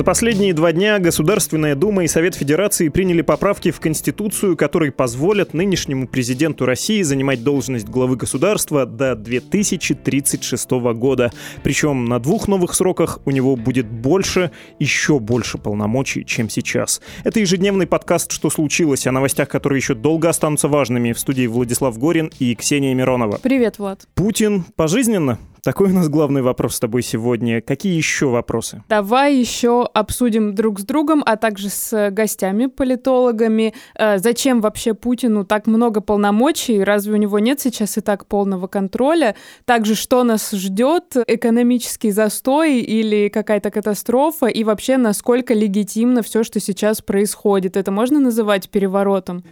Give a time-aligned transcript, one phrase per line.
[0.00, 5.52] За последние два дня Государственная Дума и Совет Федерации приняли поправки в Конституцию, которые позволят
[5.52, 11.30] нынешнему президенту России занимать должность главы государства до 2036 года.
[11.62, 17.02] Причем на двух новых сроках у него будет больше, еще больше полномочий, чем сейчас.
[17.22, 21.12] Это ежедневный подкаст «Что случилось?» о новостях, которые еще долго останутся важными.
[21.12, 23.38] В студии Владислав Горин и Ксения Миронова.
[23.42, 24.08] Привет, Влад.
[24.14, 25.38] Путин пожизненно?
[25.62, 27.60] Такой у нас главный вопрос с тобой сегодня.
[27.60, 28.82] Какие еще вопросы?
[28.88, 35.44] Давай еще обсудим друг с другом, а также с гостями, политологами, э, зачем вообще Путину
[35.44, 39.36] так много полномочий, разве у него нет сейчас и так полного контроля?
[39.66, 46.58] Также, что нас ждет, экономический застой или какая-то катастрофа, и вообще, насколько легитимно все, что
[46.60, 47.76] сейчас происходит.
[47.76, 49.44] Это можно называть переворотом?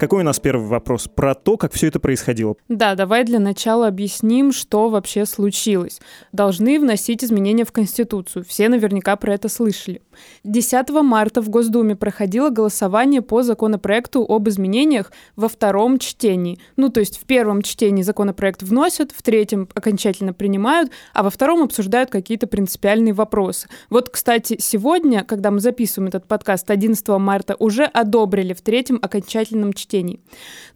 [0.00, 1.08] Какой у нас первый вопрос?
[1.14, 2.56] Про то, как все это происходило.
[2.70, 6.00] Да, давай для начала объясним, что вообще случилось.
[6.32, 8.46] Должны вносить изменения в Конституцию.
[8.48, 10.00] Все наверняка про это слышали.
[10.44, 16.58] 10 марта в Госдуме проходило голосование по законопроекту об изменениях во втором чтении.
[16.76, 21.62] Ну, то есть в первом чтении законопроект вносят, в третьем окончательно принимают, а во втором
[21.62, 23.68] обсуждают какие-то принципиальные вопросы.
[23.90, 29.74] Вот, кстати, сегодня, когда мы записываем этот подкаст 11 марта, уже одобрили в третьем окончательном
[29.74, 30.20] чтении чтений.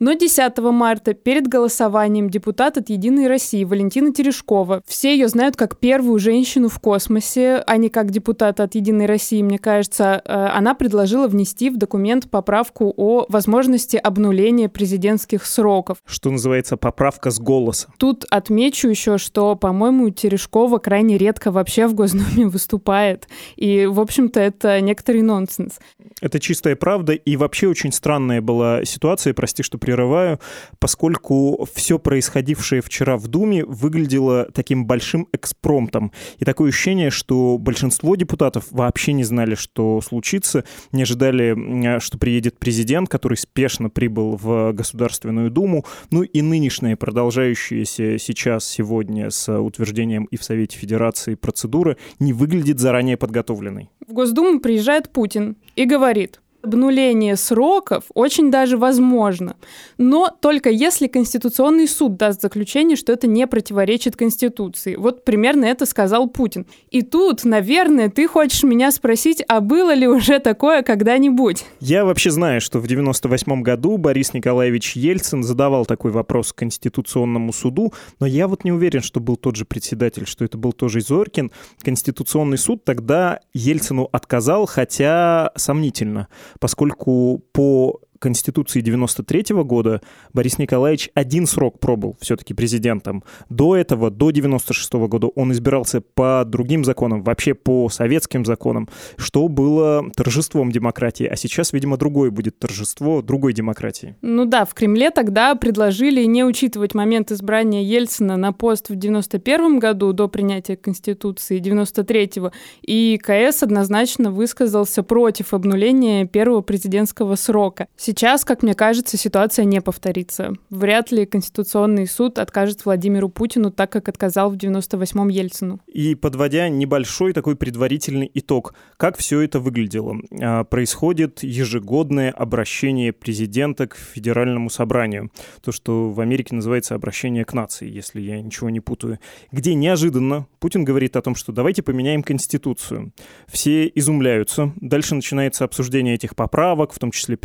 [0.00, 5.78] Но 10 марта перед голосованием депутат от «Единой России» Валентина Терешкова, все ее знают как
[5.78, 10.74] первую женщину в космосе, а не как депутат от «Единой России», мне кажется, э, она
[10.74, 15.98] предложила внести в документ поправку о возможности обнуления президентских сроков.
[16.04, 17.88] Что называется поправка с голоса.
[17.98, 23.28] Тут отмечу еще, что, по-моему, Терешкова крайне редко вообще в Госдуме выступает.
[23.56, 25.78] И, в общем-то, это некоторый нонсенс.
[26.20, 30.40] Это чистая правда, и вообще очень странная была ситуация ситуации, прости, что прерываю,
[30.78, 36.10] поскольку все происходившее вчера в Думе выглядело таким большим экспромтом.
[36.38, 42.58] И такое ощущение, что большинство депутатов вообще не знали, что случится, не ожидали, что приедет
[42.58, 45.84] президент, который спешно прибыл в Государственную Думу.
[46.10, 52.80] Ну и нынешняя продолжающаяся сейчас, сегодня, с утверждением и в Совете Федерации процедура не выглядит
[52.80, 53.90] заранее подготовленной.
[54.06, 59.56] В Госдуму приезжает Путин и говорит, обнуление сроков очень даже возможно,
[59.98, 64.96] но только если Конституционный суд даст заключение, что это не противоречит Конституции.
[64.96, 66.66] Вот примерно это сказал Путин.
[66.90, 71.64] И тут, наверное, ты хочешь меня спросить, а было ли уже такое когда-нибудь?
[71.80, 77.92] Я вообще знаю, что в 98 году Борис Николаевич Ельцин задавал такой вопрос Конституционному суду,
[78.20, 81.52] но я вот не уверен, что был тот же председатель, что это был тоже Зоркин.
[81.82, 86.28] Конституционный суд тогда Ельцину отказал, хотя сомнительно
[86.60, 90.00] поскольку по Конституции 93 года
[90.32, 93.24] Борис Николаевич один срок пробыл все-таки президентом.
[93.48, 99.48] До этого, до 96 года, он избирался по другим законам, вообще по советским законам, что
[99.48, 101.26] было торжеством демократии.
[101.26, 104.16] А сейчас, видимо, другое будет торжество другой демократии.
[104.22, 109.78] Ну да, в Кремле тогда предложили не учитывать момент избрания Ельцина на пост в 91
[109.78, 112.52] году до принятия Конституции 93-го.
[112.82, 117.88] И КС однозначно высказался против обнуления первого президентского срока.
[118.06, 120.52] Сейчас, как мне кажется, ситуация не повторится.
[120.68, 125.80] Вряд ли Конституционный суд откажет Владимиру Путину так, как отказал в 98-м Ельцину.
[125.86, 130.18] И подводя небольшой такой предварительный итог, как все это выглядело?
[130.38, 135.30] А, происходит ежегодное обращение президента к федеральному собранию.
[135.62, 139.18] То, что в Америке называется обращение к нации, если я ничего не путаю.
[139.50, 143.14] Где неожиданно Путин говорит о том, что давайте поменяем Конституцию.
[143.46, 144.74] Все изумляются.
[144.76, 147.38] Дальше начинается обсуждение этих поправок, в том числе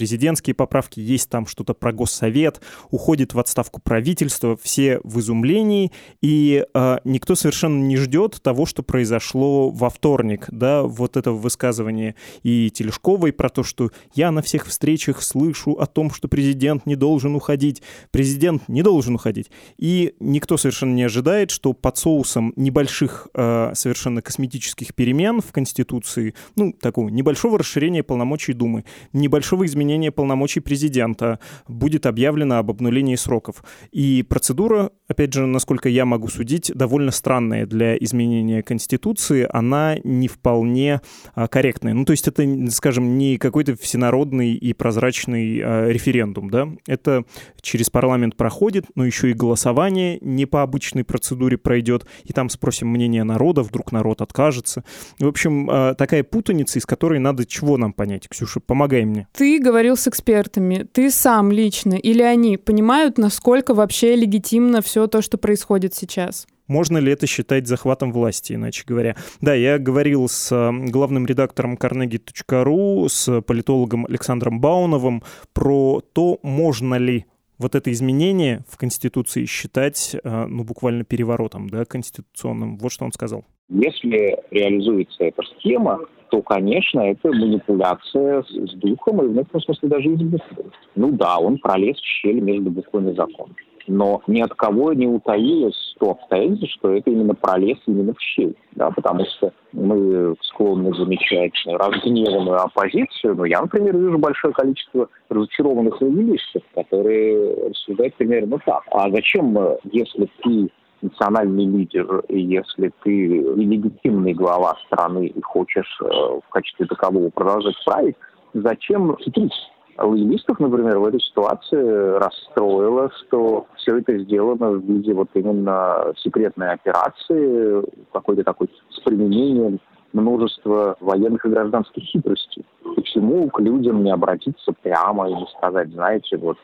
[0.49, 2.61] президентские поправки, есть там что-то про госсовет,
[2.91, 8.83] уходит в отставку правительство, все в изумлении, и э, никто совершенно не ждет того, что
[8.83, 14.65] произошло во вторник, да, вот это высказывание и Телешковой про то, что я на всех
[14.65, 17.81] встречах слышу о том, что президент не должен уходить,
[18.11, 24.21] президент не должен уходить, и никто совершенно не ожидает, что под соусом небольших э, совершенно
[24.21, 28.83] косметических перемен в Конституции, ну, такого небольшого расширения полномочий Думы,
[29.13, 33.61] небольшого изменения полномочий полномочий президента, будет объявлено об обнулении сроков.
[33.91, 40.29] И процедура, опять же, насколько я могу судить, довольно странная для изменения Конституции, она не
[40.29, 41.01] вполне
[41.35, 41.93] а, корректная.
[41.93, 47.25] Ну, то есть это, скажем, не какой-то всенародный и прозрачный а, референдум, да, это
[47.61, 52.87] через парламент проходит, но еще и голосование не по обычной процедуре пройдет, и там спросим
[52.87, 54.85] мнение народа, вдруг народ откажется.
[55.19, 58.29] В общем, а, такая путаница, из которой надо чего нам понять?
[58.29, 59.27] Ксюша, помогай мне.
[59.33, 65.07] Ты говорил с экспертом экспертами, ты сам лично или они понимают, насколько вообще легитимно все
[65.07, 66.47] то, что происходит сейчас?
[66.67, 69.15] Можно ли это считать захватом власти, иначе говоря?
[69.41, 70.51] Да, я говорил с
[70.89, 75.23] главным редактором Carnegie.ru, с политологом Александром Бауновым
[75.53, 77.25] про то, можно ли
[77.57, 82.77] вот это изменение в Конституции считать, э, ну, буквально переворотом, да, конституционным.
[82.77, 83.45] Вот что он сказал.
[83.69, 85.99] Если реализуется эта схема,
[86.29, 90.65] то, конечно, это манипуляция с духом и в некотором смысле даже из буквы.
[90.95, 93.53] Ну да, он пролез в щель между буквами закона.
[93.87, 98.55] Но ни от кого не утаилось то обстоятельство, что это именно пролез именно в щель.
[98.73, 103.35] Да, потому что мы склонны замечать разгневанную оппозицию.
[103.35, 108.83] Но я, например, вижу большое количество разочарованных лоялистов, которые рассуждают примерно так.
[108.91, 109.57] А зачем,
[109.91, 110.69] если ты
[111.01, 117.75] национальный лидер, и если ты легитимный глава страны и хочешь э, в качестве такового продолжать
[117.85, 118.15] править,
[118.53, 119.53] зачем хитрить?
[120.01, 126.71] лоялистов, например, в этой ситуации расстроило, что все это сделано в виде вот именно секретной
[126.71, 129.79] операции, какой-то такой с применением
[130.13, 132.65] множества военных и гражданских хитростей.
[132.95, 136.57] Почему к людям не обратиться прямо и не сказать, знаете, вот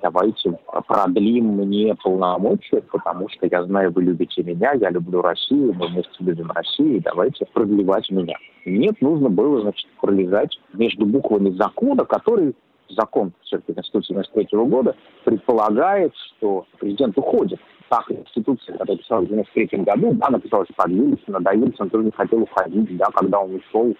[0.00, 5.88] давайте продлим мне полномочия, потому что я знаю, вы любите меня, я люблю Россию, мы
[5.88, 8.36] вместе любим Россию, давайте продлевать меня.
[8.64, 12.54] Нет, нужно было, значит, пролезать между буквами закона, который
[12.88, 14.94] закон все-таки Конституции 93 года
[15.24, 17.60] предполагает, что президент уходит.
[17.88, 22.10] Так Конституция, которая писалась в 93 году, да, написалась под Ельцина, да, Ельцин тоже не
[22.10, 23.94] хотел уходить, да, когда он ушел,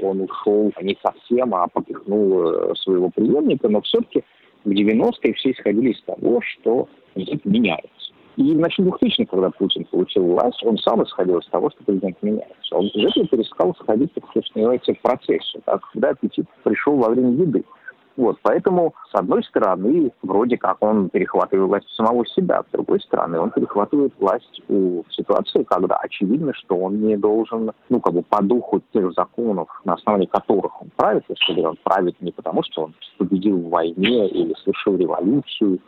[0.00, 4.22] он ушел не совсем, а попихнул э, своего преемника, но все-таки
[4.64, 8.12] в 90-е все исходили из того, что президент меняется.
[8.36, 12.16] И в начале 2000 когда Путин получил власть, он сам исходил из того, что президент
[12.22, 12.76] меняется.
[12.76, 15.60] Он из этого перестал сходить, так сказать, называется, в процессе.
[15.66, 17.62] Так, когда аппетит пришел во время еды.
[18.16, 23.00] Вот, поэтому, с одной стороны, вроде как он перехватывает власть у самого себя, с другой
[23.00, 28.22] стороны, он перехватывает власть у ситуации, когда очевидно, что он не должен, ну, как бы
[28.22, 32.84] по духу тех законов, на основании которых он правит, если он правит не потому, что
[32.84, 35.78] он победил в войне или совершил революцию,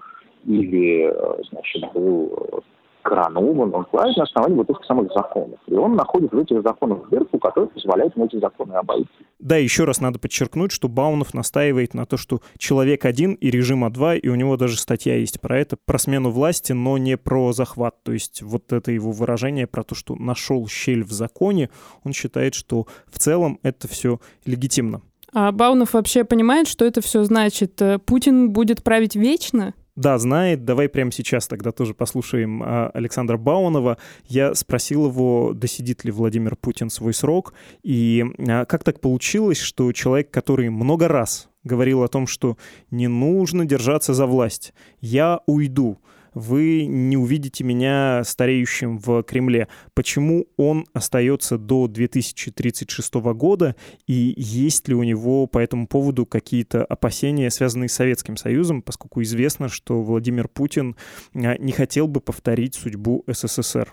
[0.47, 2.63] или, э, значит, был
[3.05, 5.61] коронован, он правит на основании вот этих самых законов.
[5.67, 9.09] И он находит в этих законах дырку, которая позволяет ему эти законы обойти.
[9.39, 13.91] Да, еще раз надо подчеркнуть, что Баунов настаивает на то, что человек один и режима
[13.91, 17.53] два, и у него даже статья есть про это, про смену власти, но не про
[17.53, 18.03] захват.
[18.03, 21.71] То есть вот это его выражение про то, что нашел щель в законе,
[22.05, 25.03] он считает, что в целом это все легитимно.
[25.33, 27.83] А Баунов вообще понимает, что это все значит?
[27.83, 29.75] Э, Путин будет править вечно?
[29.97, 30.65] Да, знает.
[30.65, 33.99] Давай прямо сейчас тогда тоже послушаем а, Александра Баунова.
[34.27, 37.55] Я спросил его, досидит ли Владимир Путин свой срок,
[37.85, 42.59] и а, как так получилось, что человек, который много раз говорил о том, что
[42.91, 45.99] не нужно держаться за власть, я уйду,
[46.35, 49.69] вы не увидите меня стареющим в Кремле.
[49.95, 53.77] Почему он остается до 2036 года,
[54.07, 59.23] и есть ли у него по этому поводу какие-то опасения, связанные с Советским Союзом, поскольку
[59.23, 60.97] известно, что Владимир Путин
[61.35, 63.93] а, не хотел бы повторить судьбу СССР?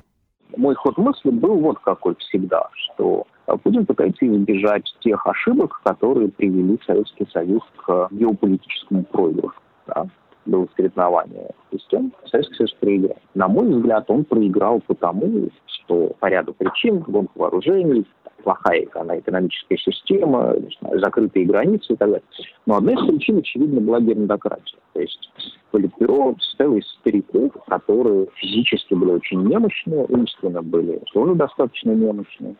[0.57, 3.25] Мой ход мысли был вот какой всегда, что
[3.63, 9.55] Путин пытается избежать тех ошибок, которые привели Советский Союз к геополитическому проигрышу.
[9.87, 10.07] Да
[10.45, 13.17] было соревнование систем, Советский Союз проиграл.
[13.33, 18.05] На мой взгляд, он проиграл потому, что по ряду причин, гонка вооружений,
[18.43, 22.23] плохая экономическая система, знаю, закрытые границы и так далее.
[22.65, 24.79] Но одна из причин, очевидно, была гермодократия.
[24.93, 25.31] То есть
[25.71, 32.55] Политбюро состояло из стариков, которые физически были очень немощные, умственно были тоже достаточно немощные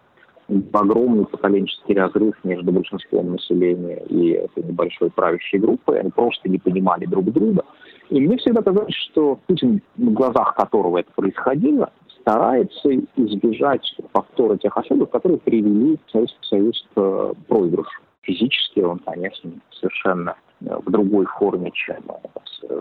[0.74, 6.00] огромный поколенческий разрыв между большинством населения и этой небольшой правящей группой.
[6.00, 7.64] Они просто не понимали друг друга.
[8.10, 14.78] И мне всегда казалось, что Путин, в глазах которого это происходило, старается избежать повтора тех
[14.78, 18.02] ошибок, которые привели Советский Союз к проигрышу.
[18.22, 22.04] Физически он, конечно, совершенно в другой форме, чем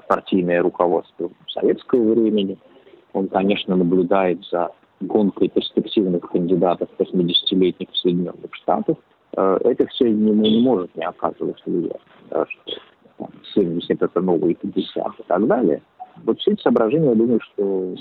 [0.08, 2.58] партийное руководство советского времени.
[3.12, 8.96] Он, конечно, наблюдает за гонкой перспективных кандидатов 80-летних в Соединенных Штатах,
[9.36, 12.00] э, это все не, не может не оказывать влияния.
[12.30, 12.80] Да, что
[13.18, 15.82] там, 70 это новые 50 и так далее.
[16.24, 17.94] Вот все эти соображения, я думаю, что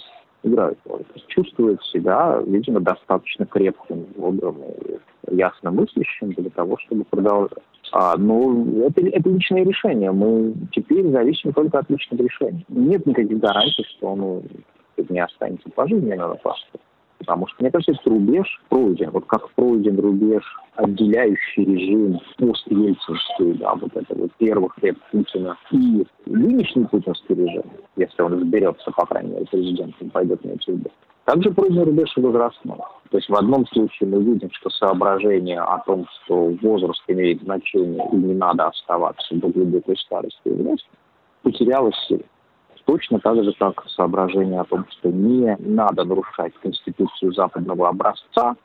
[0.44, 1.04] играют роль.
[1.28, 7.64] Чувствует себя, видимо, достаточно крепким, бодрым и ясно мыслящим для того, чтобы продолжать.
[7.92, 10.12] А, ну, это, это личное решение.
[10.12, 12.64] Мы теперь зависим только от личного решения.
[12.70, 14.42] Нет никаких гарантий, что оно
[15.10, 16.82] не останется пожизненно на паспорт
[17.20, 19.12] Потому что, мне кажется, этот рубеж пройден.
[19.12, 20.44] Вот как пройден рубеж,
[20.76, 27.64] отделяющий режим постельцинский, да, вот это вот первых лет Путина и нынешний путинский режим,
[27.98, 30.92] если он изберется, по крайней мере, президентом, пойдет на эти выборы.
[31.26, 32.78] Также пройден рубеж возрастной.
[33.12, 38.02] То есть в одном случае мы видим, что соображение о том, что возраст имеет значение
[38.14, 40.88] и не надо оставаться до глубокой старости власти,
[41.44, 42.24] потерялось силу.
[42.90, 48.56] Точно так же, как соображение о том, что не надо нарушать Конституцию западного образца,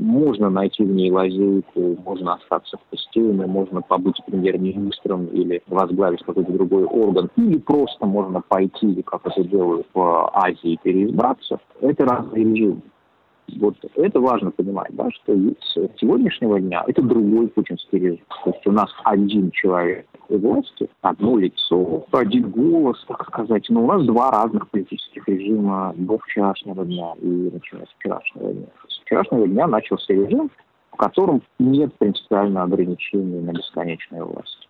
[0.00, 6.50] можно найти в ней лазейку, можно остаться в постели, можно побыть премьер-министром или возглавить какой-то
[6.50, 11.60] другой орган, или просто можно пойти, как это делают в Азии, переизбраться.
[11.80, 12.82] Это разные режимы.
[13.58, 18.24] Вот это важно понимать, да, что с сегодняшнего дня это другой путинский режим.
[18.44, 23.66] То есть у нас один человек у власти, одно лицо, один голос, так сказать.
[23.68, 28.66] Но у нас два разных политических режима до вчерашнего дня и начиная с вчерашнего дня.
[28.88, 30.50] С вчерашнего дня начался режим,
[30.92, 34.68] в котором нет принципиального ограничения на бесконечную власть.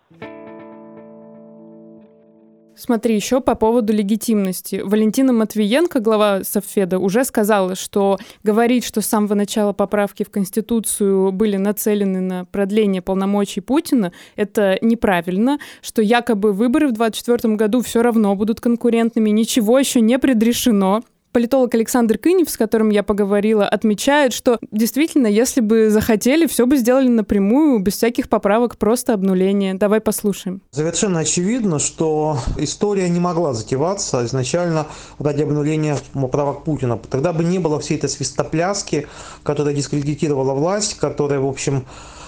[2.75, 4.81] Смотри, еще по поводу легитимности.
[4.83, 11.31] Валентина Матвиенко, глава Совфеда, уже сказала, что говорить, что с самого начала поправки в Конституцию
[11.31, 18.01] были нацелены на продление полномочий Путина, это неправильно, что якобы выборы в 2024 году все
[18.01, 21.03] равно будут конкурентными, ничего еще не предрешено.
[21.31, 26.77] Политолог Александр Кынев, с которым я поговорила, отмечает, что действительно, если бы захотели, все бы
[26.77, 29.73] сделали напрямую, без всяких поправок, просто обнуление.
[29.75, 30.61] Давай послушаем.
[30.71, 34.87] Совершенно очевидно, что история не могла затеваться изначально
[35.19, 36.99] ради обнуления поправок Путина.
[37.09, 39.07] Тогда бы не было всей этой свистопляски,
[39.43, 41.85] которая дискредитировала власть, которая, в общем,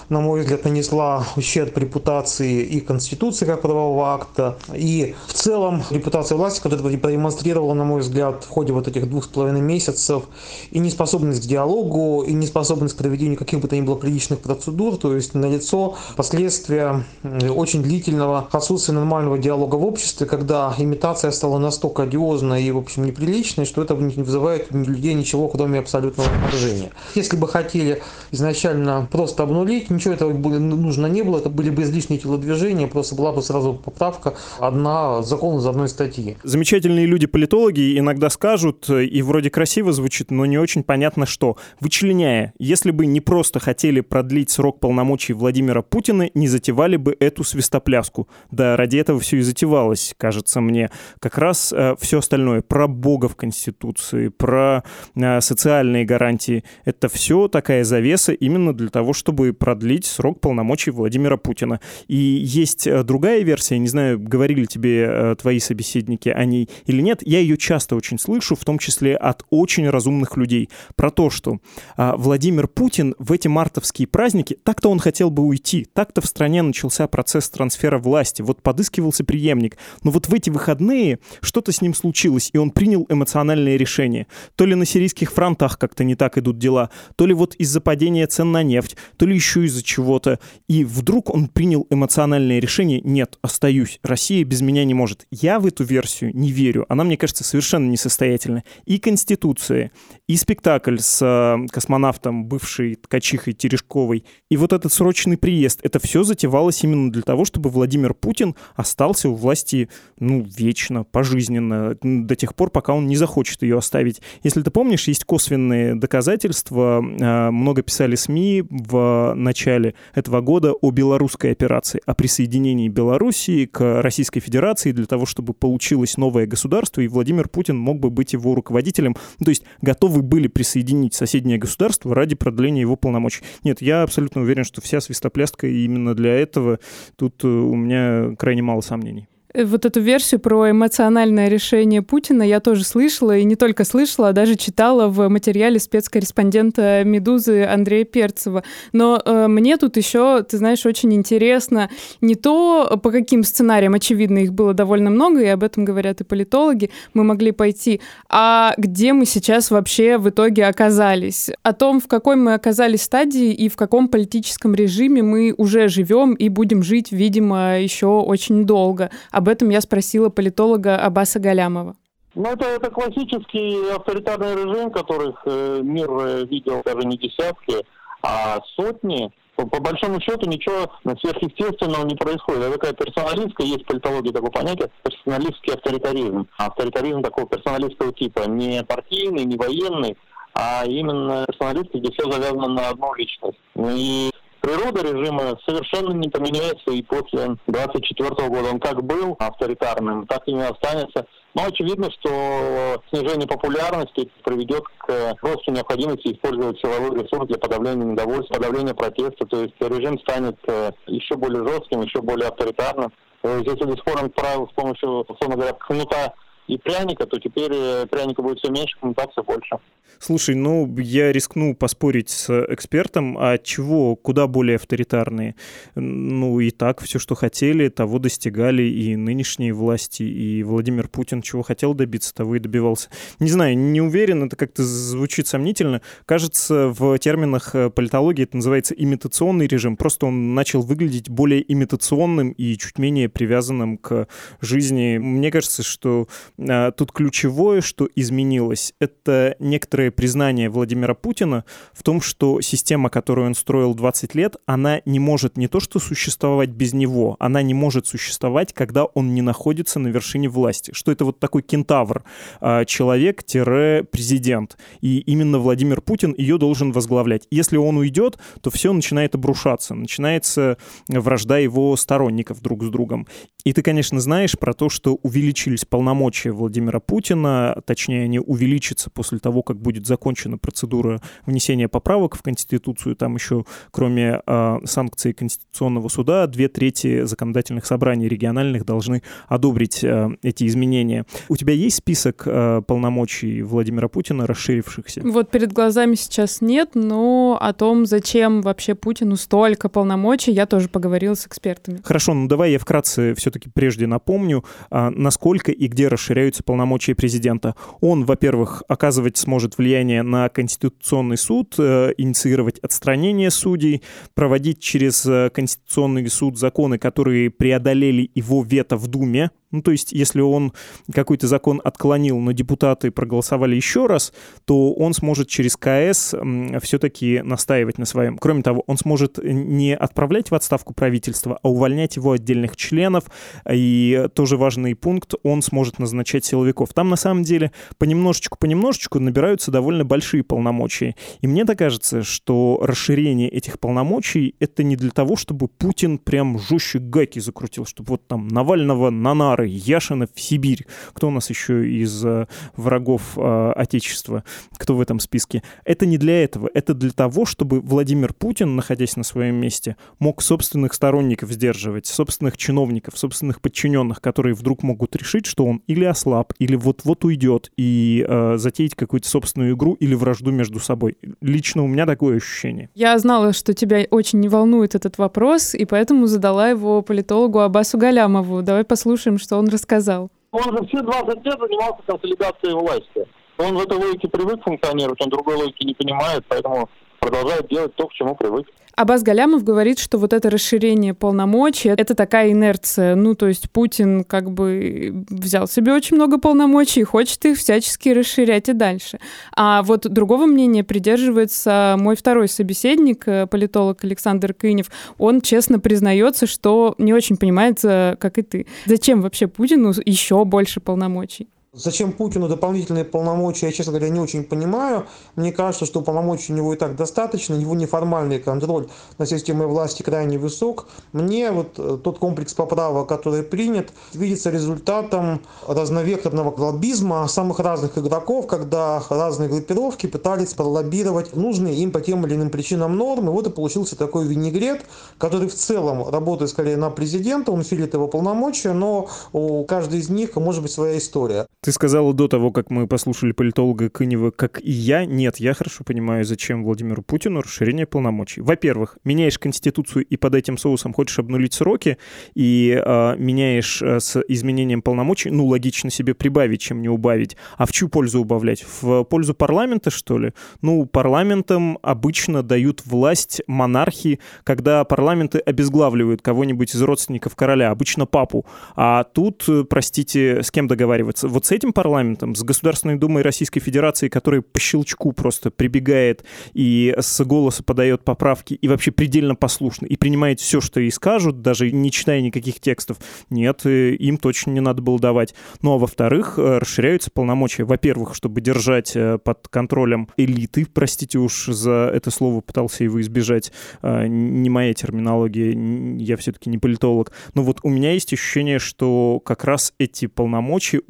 [0.08, 6.34] на мой взгляд, нанесла ущерб репутации и Конституции как правового акта, и в целом репутации
[6.34, 10.24] власти, которая продемонстрировала, на мой взгляд, в ходе вот этих двух с половиной месяцев
[10.70, 14.96] и неспособность к диалогу, и неспособность к проведению каких бы то ни было приличных процедур,
[14.96, 22.02] то есть налицо последствия очень длительного отсутствия нормального диалога в обществе, когда имитация стала настолько
[22.02, 26.90] одиозной и, в общем, неприличной, что это не вызывает у людей ничего, кроме абсолютного напряжения.
[27.14, 32.18] Если бы хотели изначально просто обнулить, ничего этого нужно не было, это были бы излишние
[32.18, 36.36] телодвижения, просто была бы сразу поправка одна закон из одной статьи.
[36.42, 41.56] Замечательные люди-политологи иногда скажут, и вроде красиво звучит, но не очень понятно что.
[41.80, 47.44] Вычленяя, если бы не просто хотели продлить срок полномочий Владимира Путина, не затевали бы эту
[47.44, 48.28] свистопляску.
[48.50, 50.90] Да, ради этого все и затевалось, кажется мне.
[51.20, 54.82] Как раз э, все остальное про Бога в Конституции, про
[55.14, 60.90] э, социальные гарантии, это все такая завеса именно для того, чтобы продлить продлить срок полномочий
[60.90, 61.78] Владимира Путина.
[62.08, 67.02] И есть э, другая версия, не знаю, говорили тебе э, твои собеседники о ней или
[67.02, 71.28] нет, я ее часто очень слышу, в том числе от очень разумных людей, про то,
[71.28, 71.58] что
[71.98, 76.62] а, Владимир Путин в эти мартовские праздники, так-то он хотел бы уйти, так-то в стране
[76.62, 81.92] начался процесс трансфера власти, вот подыскивался преемник, но вот в эти выходные что-то с ним
[81.92, 84.28] случилось, и он принял эмоциональное решение.
[84.56, 88.26] То ли на сирийских фронтах как-то не так идут дела, то ли вот из-за падения
[88.26, 90.38] цен на нефть, то ли еще из из-за чего-то,
[90.68, 95.26] и вдруг он принял эмоциональное решение «нет, остаюсь, Россия без меня не может».
[95.30, 98.62] Я в эту версию не верю, она, мне кажется, совершенно несостоятельна.
[98.84, 99.90] И Конституция,
[100.28, 106.22] и спектакль с э, космонавтом, бывшей ткачихой Терешковой, и вот этот срочный приезд, это все
[106.22, 109.88] затевалось именно для того, чтобы Владимир Путин остался у власти,
[110.18, 114.22] ну, вечно, пожизненно, до тех пор, пока он не захочет ее оставить.
[114.42, 120.72] Если ты помнишь, есть косвенные доказательства, э, много писали СМИ в начале начале этого года
[120.72, 127.00] о белорусской операции, о присоединении Белоруссии к Российской Федерации для того, чтобы получилось новое государство,
[127.00, 129.16] и Владимир Путин мог бы быть его руководителем.
[129.42, 133.42] То есть готовы были присоединить соседнее государство ради продления его полномочий.
[133.62, 136.78] Нет, я абсолютно уверен, что вся свистопляска именно для этого.
[137.16, 139.28] Тут э, у меня крайне мало сомнений.
[139.56, 144.32] Вот эту версию про эмоциональное решение Путина я тоже слышала, и не только слышала, а
[144.32, 148.64] даже читала в материале спецкорреспондента «Медузы» Андрея Перцева.
[148.92, 151.88] Но э, мне тут еще, ты знаешь, очень интересно
[152.20, 156.24] не то, по каким сценариям, очевидно, их было довольно много, и об этом говорят и
[156.24, 161.50] политологи, мы могли пойти, а где мы сейчас вообще в итоге оказались.
[161.62, 166.34] О том, в какой мы оказались стадии и в каком политическом режиме мы уже живем
[166.34, 169.10] и будем жить, видимо, еще очень долго.
[169.44, 171.96] Об этом я спросила политолога Аббаса Галямова.
[172.34, 177.84] Ну, это, это классический авторитарный режим, которых э, мир э, видел даже не десятки,
[178.22, 179.30] а сотни.
[179.54, 182.62] По, по большому счету ничего сверхъестественного не происходит.
[182.62, 186.48] Это такая персоналистская, есть в политологии такое понятие, персоналистский авторитаризм.
[186.56, 190.16] Авторитаризм такого персоналистского типа, не партийный, не военный,
[190.54, 193.58] а именно персоналисты, где все завязано на одну личность.
[193.76, 194.30] И
[194.64, 198.70] природа режима совершенно не поменяется и после 24 года.
[198.72, 201.26] Он как был авторитарным, так и не останется.
[201.54, 208.54] Но очевидно, что снижение популярности приведет к росту необходимости использовать силовой ресурс для подавления недовольства,
[208.54, 209.44] подавления протеста.
[209.44, 213.12] То есть режим станет э, еще более жестким, еще более авторитарным.
[213.42, 216.32] Э, здесь до сих пор он правил с помощью, условно говоря, кнута
[216.66, 218.96] и пряника, то теперь э, пряника будет все меньше,
[219.32, 219.78] все больше.
[220.18, 225.54] Слушай, ну, я рискну поспорить с экспертом, а чего куда более авторитарные?
[225.94, 231.62] Ну, и так все, что хотели, того достигали и нынешние власти, и Владимир Путин чего
[231.62, 233.10] хотел добиться, того и добивался.
[233.38, 236.00] Не знаю, не уверен, это как-то звучит сомнительно.
[236.26, 242.52] Кажется, в терминах э, политологии это называется имитационный режим, просто он начал выглядеть более имитационным
[242.52, 244.28] и чуть менее привязанным к
[244.60, 245.18] жизни.
[245.18, 252.60] Мне кажется, что тут ключевое, что изменилось, это некоторое признание Владимира Путина в том, что
[252.60, 257.36] система, которую он строил 20 лет, она не может не то что существовать без него,
[257.38, 260.92] она не может существовать, когда он не находится на вершине власти.
[260.94, 262.24] Что это вот такой кентавр,
[262.60, 264.76] а, человек-президент.
[265.00, 267.46] И именно Владимир Путин ее должен возглавлять.
[267.50, 273.26] Если он уйдет, то все начинает обрушаться, начинается вражда его сторонников друг с другом.
[273.64, 279.38] И ты, конечно, знаешь про то, что увеличились полномочия Владимира Путина, точнее, они увеличатся после
[279.38, 283.16] того, как будет закончена процедура внесения поправок в Конституцию.
[283.16, 290.30] Там еще, кроме э, санкций Конституционного суда, две трети законодательных собраний региональных должны одобрить э,
[290.42, 291.24] эти изменения.
[291.48, 295.22] У тебя есть список э, полномочий Владимира Путина, расширившихся?
[295.24, 300.88] Вот перед глазами сейчас нет, но о том, зачем вообще Путину столько полномочий, я тоже
[300.88, 302.00] поговорила с экспертами.
[302.04, 307.74] Хорошо, ну давай я вкратце все все-таки прежде напомню, насколько и где расширяются полномочия президента.
[308.00, 314.02] Он, во-первых, оказывать сможет влияние на Конституционный суд, э, инициировать отстранение судей,
[314.34, 320.12] проводить через э, Конституционный суд законы, которые преодолели его вето в Думе, ну, то есть,
[320.12, 320.72] если он
[321.12, 324.32] какой-то закон отклонил, но депутаты проголосовали еще раз,
[324.64, 326.34] то он сможет через КС
[326.80, 328.38] все-таки настаивать на своем.
[328.38, 333.24] Кроме того, он сможет не отправлять в отставку правительства, а увольнять его отдельных членов.
[333.68, 336.94] И тоже важный пункт, он сможет назначать силовиков.
[336.94, 341.16] Там, на самом деле, понемножечку-понемножечку набираются довольно большие полномочия.
[341.40, 346.60] И мне так кажется, что расширение этих полномочий— это не для того, чтобы Путин прям
[346.60, 350.86] жестче гайки закрутил, чтобы вот там Навального на нары Самары, Яшина в Сибирь.
[351.12, 352.46] Кто у нас еще из э,
[352.76, 354.44] врагов э, Отечества?
[354.76, 355.62] Кто в этом списке?
[355.84, 356.70] Это не для этого.
[356.74, 362.56] Это для того, чтобы Владимир Путин, находясь на своем месте, мог собственных сторонников сдерживать, собственных
[362.56, 368.24] чиновников, собственных подчиненных, которые вдруг могут решить, что он или ослаб, или вот-вот уйдет и
[368.26, 371.16] э, затеять какую-то собственную игру или вражду между собой.
[371.40, 372.90] Лично у меня такое ощущение.
[372.94, 377.98] Я знала, что тебя очень не волнует этот вопрос, и поэтому задала его политологу Абасу
[377.98, 378.62] Галямову.
[378.62, 380.30] Давай послушаем, что он рассказал.
[380.52, 383.26] Он же все 20 лет занимался консолидацией власти.
[383.58, 386.88] Он в этой логике привык функционировать, он другой логики не понимает, поэтому
[387.24, 388.66] продолжает делать то, к чему привык.
[388.96, 393.16] Абаз Галямов говорит, что вот это расширение полномочий— это такая инерция.
[393.16, 398.10] Ну, то есть Путин как бы взял себе очень много полномочий и хочет их всячески
[398.10, 399.18] расширять и дальше.
[399.56, 404.90] А вот другого мнения придерживается мой второй собеседник, э, политолог Александр Кынев.
[405.18, 408.66] Он честно признается, что не очень понимает, э, как и ты.
[408.86, 411.48] Зачем вообще Путину еще больше полномочий?
[411.76, 415.06] Зачем Путину дополнительные полномочия, я, честно говоря, не очень понимаю.
[415.34, 418.86] Мне кажется, что полномочий у него и так достаточно, его неформальный контроль
[419.18, 420.86] на системой власти крайне высок.
[421.12, 428.46] Мне вот э, тот комплекс поправок, который принят, видится результатом разновекторного лоббизма самых разных игроков,
[428.46, 433.32] когда разные группировки пытались пролоббировать нужные им по тем или иным причинам нормы.
[433.32, 434.82] Вот и получился такой винегрет,
[435.18, 440.08] который в целом работает скорее на президента, он филит его полномочия, но у каждой из
[440.08, 441.48] них может быть своя история.
[441.64, 445.06] Ты сказала до того, как мы послушали политолога Кынева, как и я.
[445.06, 448.42] Нет, я хорошо понимаю, зачем Владимиру Путину расширение полномочий.
[448.42, 451.96] Во-первых, меняешь Конституцию и под этим соусом хочешь обнулить сроки,
[452.34, 457.38] и э, меняешь э, с изменением полномочий, ну, логично себе прибавить, чем не убавить.
[457.56, 458.62] А в чью пользу убавлять?
[458.82, 460.34] В пользу парламента, что ли?
[460.60, 468.44] Ну, парламентам обычно дают власть монархии, когда парламенты обезглавливают кого-нибудь из родственников короля, обычно папу.
[468.76, 471.26] А тут, э, простите, с кем договариваться?
[471.26, 476.94] Вот с этим парламентом, с Государственной Думой Российской Федерации, которая по щелчку просто прибегает и
[476.98, 481.70] с голоса подает поправки и вообще предельно послушно, и принимает все, что ей скажут, даже
[481.70, 482.98] не читая никаких текстов.
[483.30, 485.34] Нет, э, им точно не надо было давать.
[485.62, 491.46] Ну а во-вторых, э, расширяются полномочия, во-первых, чтобы держать э, под контролем элиты, простите уж
[491.46, 495.52] за это слово, пытался его избежать, не моя терминология,
[495.98, 500.80] я все-таки не политолог, но вот у меня есть ощущение, что как раз эти полномочия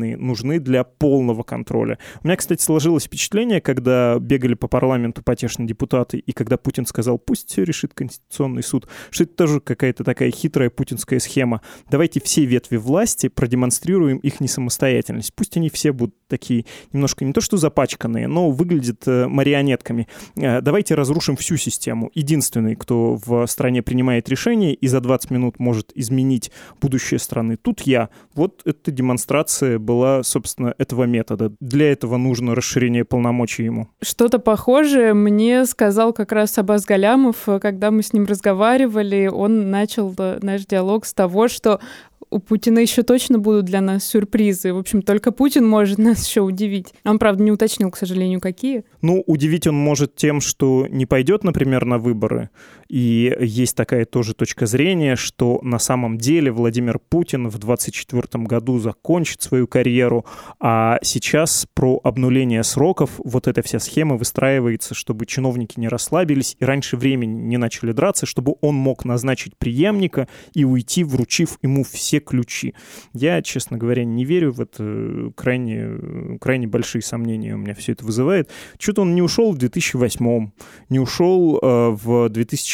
[0.00, 1.98] усиленные нужны для полного контроля.
[2.22, 7.18] У меня, кстати, сложилось впечатление, когда бегали по парламенту потешные депутаты, и когда Путин сказал,
[7.18, 11.60] пусть все решит Конституционный суд, что это тоже какая-то такая хитрая путинская схема.
[11.90, 15.34] Давайте все ветви власти продемонстрируем их несамостоятельность.
[15.34, 20.08] Пусть они все будут такие немножко не то что запачканные, но выглядят э, марионетками.
[20.36, 22.10] Э, давайте разрушим всю систему.
[22.14, 27.82] Единственный, кто в стране принимает решение и за 20 минут может изменить будущее страны, тут
[27.82, 28.08] я.
[28.34, 31.52] Вот эта демонстрация была, собственно, этого метода.
[31.60, 33.88] Для этого нужно расширение полномочий ему.
[34.02, 39.26] Что-то похожее мне сказал как раз Абаз Галямов, когда мы с ним разговаривали.
[39.26, 41.80] Он начал э, наш диалог с того, что
[42.30, 44.72] у Путина еще точно будут для нас сюрпризы.
[44.72, 46.94] В общем, только Путин может нас еще удивить.
[47.04, 48.84] Он, правда, не уточнил, к сожалению, какие.
[49.02, 52.50] Ну, удивить он может тем, что не пойдет, например, на выборы.
[52.90, 58.80] И есть такая тоже точка зрения, что на самом деле Владимир Путин в 2024 году
[58.80, 60.26] закончит свою карьеру,
[60.58, 66.64] а сейчас про обнуление сроков вот эта вся схема выстраивается, чтобы чиновники не расслабились и
[66.64, 72.18] раньше времени не начали драться, чтобы он мог назначить преемника и уйти, вручив ему все
[72.18, 72.74] ключи.
[73.12, 75.30] Я, честно говоря, не верю в это.
[75.36, 78.50] Крайне, крайне большие сомнения у меня все это вызывает.
[78.80, 80.50] Что-то он не ушел в 2008,
[80.88, 82.28] не ушел э, в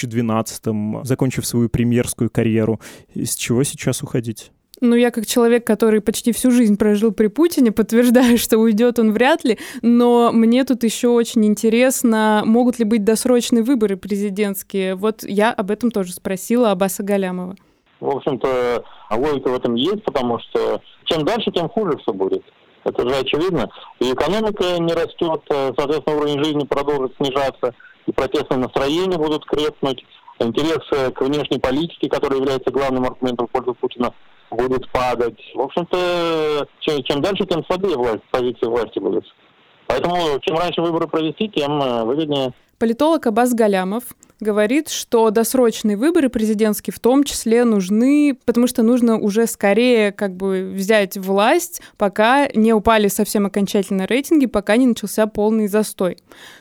[0.07, 2.81] 2012, закончив свою премьерскую карьеру.
[3.15, 4.53] Из чего сейчас уходить?
[4.81, 9.13] Ну, я как человек, который почти всю жизнь прожил при Путине, подтверждаю, что уйдет он
[9.13, 14.95] вряд ли, но мне тут еще очень интересно, могут ли быть досрочные выборы президентские.
[14.95, 17.57] Вот я об этом тоже спросила Аббаса Галямова.
[18.01, 22.43] В общем-то, логика в этом есть, потому что чем дальше, тем хуже все будет.
[22.85, 23.69] Это же очевидно.
[23.99, 27.75] И экономика не растет, э, соответственно, уровень жизни продолжит снижаться,
[28.07, 30.05] и протестные настроения будут крепнуть,
[30.39, 34.13] интерес к внешней политике, которая является главным аргументом в пользу Путина,
[34.51, 35.39] будет падать.
[35.55, 39.25] В общем-то, чем, чем дальше, тем слабее власть, позиции власти будет.
[39.87, 42.53] Поэтому чем раньше выборы провести, тем э, выгоднее.
[42.79, 44.05] Политолог Абаз Галямов
[44.41, 50.37] говорит, что досрочные выборы президентские в том числе нужны, потому что нужно уже скорее как
[50.37, 56.19] бы взять власть, пока не упали совсем окончательно рейтинги, пока не начался полный застой.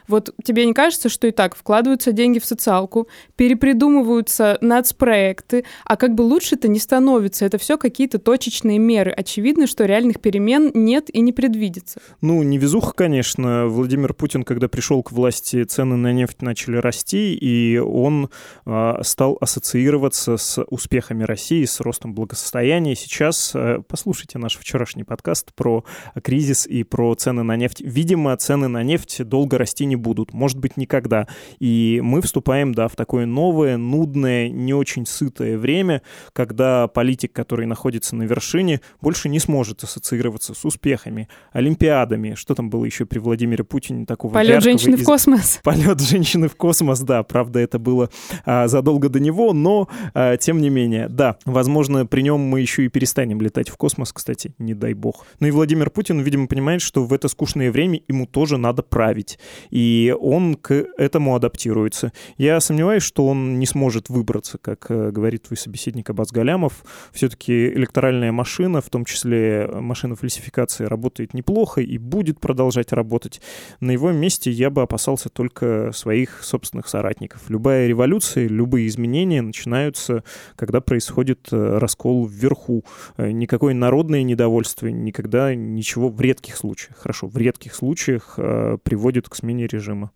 [0.07, 6.15] Вот тебе не кажется, что и так вкладываются деньги в социалку, перепридумываются нацпроекты, а как
[6.15, 7.45] бы лучше-то не становится.
[7.45, 9.11] Это все какие-то точечные меры.
[9.11, 11.99] Очевидно, что реальных перемен нет и не предвидится.
[12.21, 13.67] Ну, не везуха, конечно.
[13.67, 18.29] Владимир Путин, когда пришел к власти, цены на нефть начали расти, и и он
[18.65, 22.95] а, стал ассоциироваться с успехами России, с ростом благосостояния.
[22.95, 25.83] Сейчас э, послушайте наш вчерашний подкаст про
[26.23, 27.81] кризис и про цены на нефть.
[27.81, 31.27] Видимо, цены на нефть долго расти не будут, может быть, никогда.
[31.59, 36.01] И мы вступаем, да, в такое новое, нудное, не очень сытое время,
[36.33, 42.35] когда политик, который находится на вершине, больше не сможет ассоциироваться с успехами, олимпиадами.
[42.35, 45.01] Что там было еще при Владимире Путине такого Полет женщины из...
[45.01, 45.59] в космос.
[45.63, 48.09] Полет женщины в космос, да, правда правда, это было
[48.45, 52.85] а, задолго до него, но а, тем не менее, да, возможно, при нем мы еще
[52.85, 55.25] и перестанем летать в космос, кстати, не дай бог.
[55.39, 59.39] Ну и Владимир Путин, видимо, понимает, что в это скучное время ему тоже надо править,
[59.71, 62.11] и он к этому адаптируется.
[62.37, 66.83] Я сомневаюсь, что он не сможет выбраться, как э, говорит твой собеседник Абаз Галямов.
[67.13, 73.41] Все-таки электоральная машина, в том числе машина фальсификации, работает неплохо и будет продолжать работать.
[73.79, 77.44] На его месте я бы опасался только своих собственных соратников.
[77.49, 80.23] Любая революция, любые изменения начинаются,
[80.55, 82.83] когда происходит э, раскол вверху.
[83.17, 89.29] Э, никакое народное недовольство никогда ничего в редких случаях, хорошо, в редких случаях э, приводит
[89.29, 90.11] к смене режима.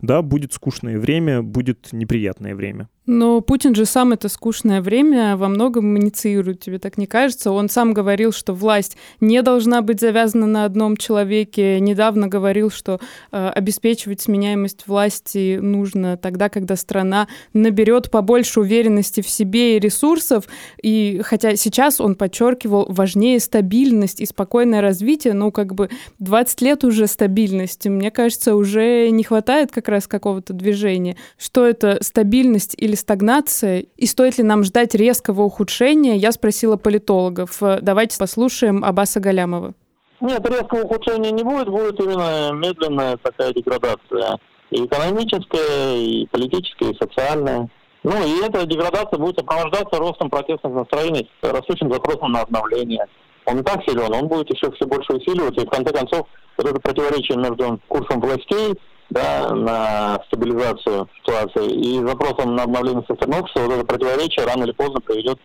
[0.00, 2.88] Да, будет скучное время, будет неприятное время.
[3.12, 7.50] Но Путин же сам это скучное время во многом инициирует, тебе так не кажется?
[7.50, 11.80] Он сам говорил, что власть не должна быть завязана на одном человеке.
[11.80, 13.00] Недавно говорил, что
[13.32, 20.44] э, обеспечивать сменяемость власти нужно тогда, когда страна наберет побольше уверенности в себе и ресурсов.
[20.80, 26.84] И хотя сейчас он подчеркивал, важнее стабильность и спокойное развитие, ну как бы 20 лет
[26.84, 31.16] уже стабильности, мне кажется, уже не хватает как раз какого-то движения.
[31.36, 33.84] Что это стабильность или стагнация?
[33.96, 36.16] И стоит ли нам ждать резкого ухудшения?
[36.16, 37.58] Я спросила политологов.
[37.82, 39.74] Давайте послушаем Аббаса Галямова.
[40.20, 44.38] Нет, резкого ухудшения не будет, будет именно медленная такая деградация.
[44.70, 47.68] И экономическая, и политическая, и социальная.
[48.02, 53.04] Ну и эта деградация будет сопровождаться ростом протестных настроений, растущим запросом на обновление.
[53.46, 56.66] Он и так силен, он будет еще все больше усиливаться, и в конце концов вот
[56.66, 58.74] это противоречие между курсом властей
[59.10, 64.64] да, на стабилизацию ситуации и запросом на обновление со стороны общества, вот это противоречие рано
[64.64, 65.38] или поздно приведет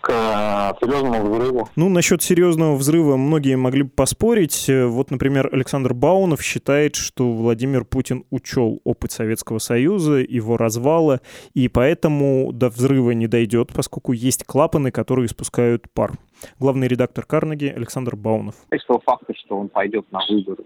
[0.00, 1.68] к э, серьезному взрыву.
[1.74, 4.68] Ну, насчет серьезного взрыва многие могли бы поспорить.
[4.68, 11.20] Э, вот, например, Александр Баунов считает, что Владимир Путин учел опыт Советского Союза, его развала,
[11.54, 16.12] и поэтому до взрыва не дойдет, поскольку есть клапаны, которые спускают пар.
[16.60, 18.54] Главный редактор Карнеги Александр Баунов.
[18.70, 20.64] Из того факта, что он пойдет на выборы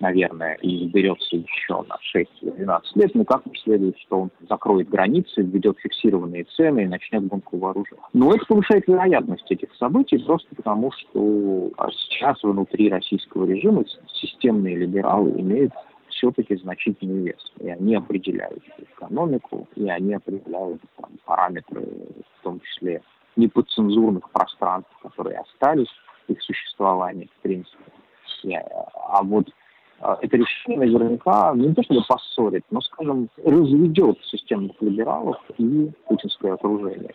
[0.00, 4.88] наверное, и изберется еще на 6 или 12 лет, ну как следует, что он закроет
[4.88, 8.00] границы, введет фиксированные цены и начнет гонку вооружений.
[8.12, 15.30] Но это повышает вероятность этих событий просто потому, что сейчас внутри российского режима системные либералы
[15.40, 15.72] имеют
[16.08, 17.52] все-таки значительный вес.
[17.60, 21.82] И они определяют экономику, и они определяют там, параметры,
[22.38, 23.02] в том числе
[23.36, 25.90] неподцензурных пространств, которые остались,
[26.28, 27.92] их существования, в принципе.
[29.08, 29.48] А вот
[30.00, 37.14] это решение наверняка не то чтобы поссорит, но, скажем, разведет системных либералов и путинское окружение.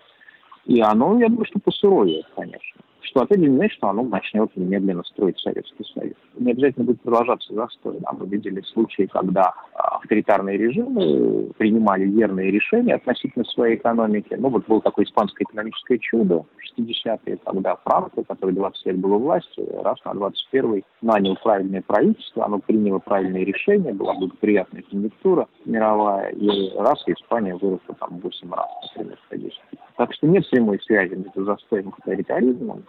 [0.65, 4.55] И оно, я думаю, что посуровее, конечно что опять же не значит, что оно начнет
[4.55, 6.15] немедленно строить Советский Союз.
[6.37, 7.97] Не обязательно будет продолжаться застой.
[7.99, 8.11] Да?
[8.13, 14.35] Мы видели случаи, когда а, авторитарные режимы принимали верные решения относительно своей экономики.
[14.37, 19.13] Ну вот было такое испанское экономическое чудо в 60-е, когда Франко, который 20 лет был
[19.13, 25.47] у власти, раз на 21-й нанял правильное правительство, оно приняло правильные решения, была благоприятная конъюнктура
[25.65, 29.53] мировая, и раз Испания выросла там 8 раз, например,
[29.97, 32.83] Так что нет прямой связи между застоем и авторитаризмом.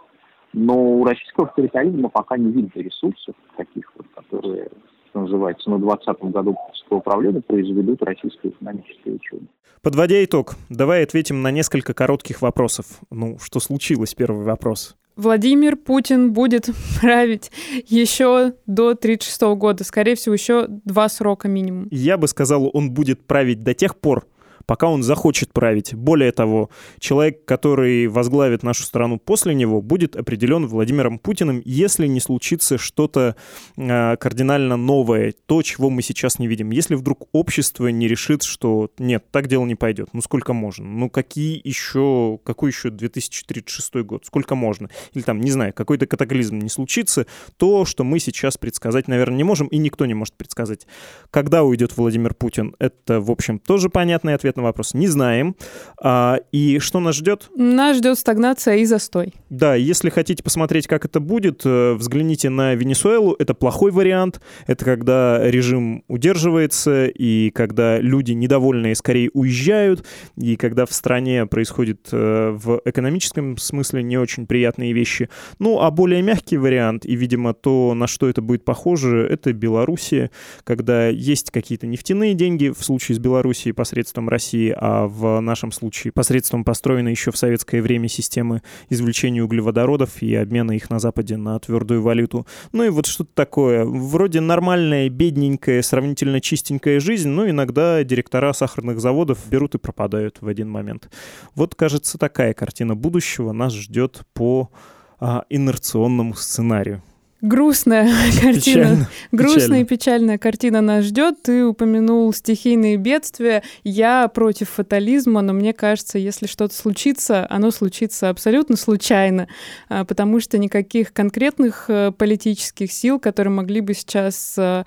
[0.53, 4.69] Но у российского авторитаризма пока не видно ресурсов таких вот, которые,
[5.11, 9.47] что называется, на 2020 году путинского управления произведут российское экономическое чудо.
[9.83, 12.87] Подводя итог, давай ответим на несколько коротких вопросов.
[13.11, 14.97] Ну, что случилось, первый вопрос.
[15.17, 17.51] Владимир Путин будет править
[17.87, 21.89] еще до 1936 года, скорее всего, еще два срока минимум.
[21.91, 24.27] Я бы сказал, он будет править до тех пор,
[24.67, 25.95] пока он захочет править.
[25.95, 32.21] Более того, человек, который возглавит нашу страну после него, будет определен Владимиром Путиным, если не
[32.21, 33.37] случится что-то
[33.77, 36.71] э, кардинально новое, то, чего мы сейчас не видим.
[36.71, 40.87] Если вдруг общество не решит, что нет, так дело не пойдет, ну сколько можно?
[40.87, 44.27] Ну какие еще, какой еще 2036 год?
[44.27, 44.89] Сколько можно?
[45.15, 49.45] Или там, не знаю, какой-то катаклизм не случится, то, что мы сейчас предсказать, наверное, не
[49.45, 50.87] можем, и никто не может предсказать.
[51.31, 54.95] Когда уйдет Владимир Путин, это, в общем, тоже понятный ответ на вопрос.
[54.95, 55.57] Не знаем.
[56.03, 57.51] А, и что нас ждет?
[57.57, 59.35] Нас ждет стагнация и застой.
[59.51, 63.37] Да, если хотите посмотреть, как это будет, э, взгляните на Венесуэлу.
[63.39, 64.41] Это плохой вариант.
[64.67, 72.09] Это когда режим удерживается, и когда люди недовольные скорее уезжают, и когда в стране происходят
[72.13, 75.29] э, в экономическом смысле не очень приятные вещи.
[75.59, 80.31] Ну, а более мягкий вариант, и, видимо, то, на что это будет похоже, это Белоруссия,
[80.65, 85.71] когда есть какие-то нефтяные деньги, в случае с Белоруссией посредством России, России, а в нашем
[85.71, 91.37] случае посредством построенной еще в советское время системы извлечения углеводородов и обмена их на Западе
[91.37, 92.47] на твердую валюту.
[92.73, 93.85] Ну и вот что-то такое.
[93.85, 100.49] Вроде нормальная, бедненькая, сравнительно чистенькая жизнь, но иногда директора сахарных заводов берут и пропадают в
[100.49, 101.11] один момент.
[101.55, 104.71] Вот, кажется, такая картина будущего нас ждет по
[105.19, 107.03] а, инерционному сценарию.
[107.41, 108.09] Грустная
[108.41, 108.53] картина.
[108.55, 109.09] Печально.
[109.33, 109.81] Грустная печально.
[109.81, 111.43] и печальная картина нас ждет.
[111.43, 113.63] Ты упомянул стихийные бедствия.
[113.83, 119.49] Я против фатализма, но мне кажется, если что-то случится, оно случится абсолютно случайно,
[119.89, 124.85] а, потому что никаких конкретных э, политических сил, которые могли бы сейчас э,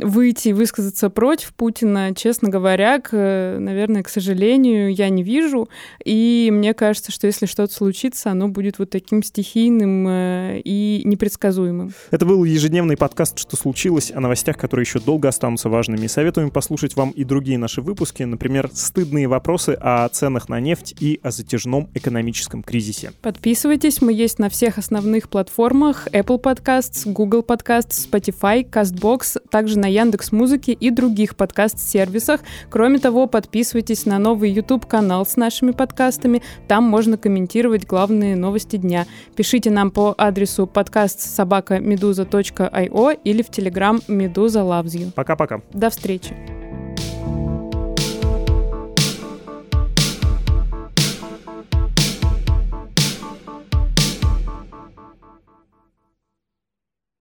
[0.00, 5.68] выйти и высказаться против Путина, честно говоря, к, наверное, к сожалению, я не вижу.
[6.04, 11.92] И мне кажется, что если что-то случится, оно будет вот таким стихийным э, и непредсказуемым.
[12.10, 16.06] Это был ежедневный подкаст «Что случилось?» о новостях, которые еще долго останутся важными.
[16.06, 21.20] Советуем послушать вам и другие наши выпуски, например, «Стыдные вопросы о ценах на нефть и
[21.22, 23.12] о затяжном экономическом кризисе».
[23.22, 29.78] Подписывайтесь, мы есть на всех основных платформах Apple Podcasts, Google Podcasts, Spotify, CastBox, также также
[29.78, 32.40] на Яндекс Музыке и других подкаст-сервисах.
[32.70, 36.42] Кроме того, подписывайтесь на новый YouTube-канал с нашими подкастами.
[36.68, 39.06] Там можно комментировать главные новости дня.
[39.34, 45.12] Пишите нам по адресу подкаст собака медуза.io или в Telegram Медуза Loves You.
[45.12, 45.60] Пока-пока.
[45.72, 46.61] До встречи.